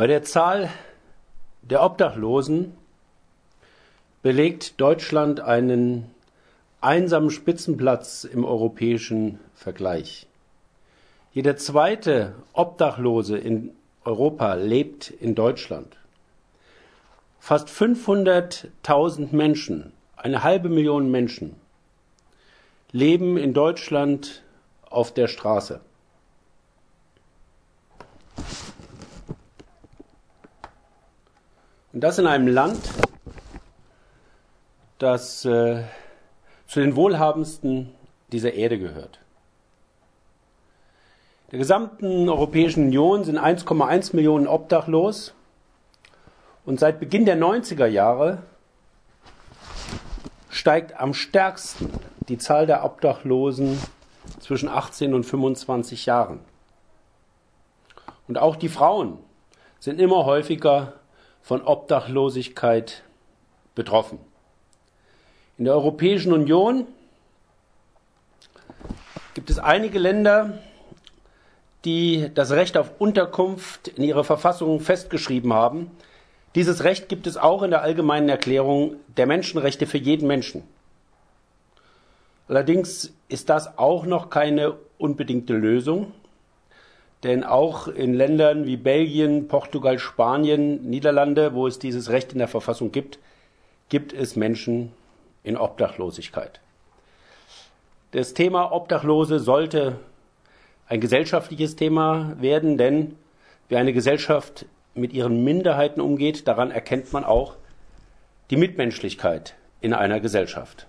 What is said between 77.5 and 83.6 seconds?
in der allgemeinen Erklärung der Menschenrechte für jeden Menschen. Allerdings ist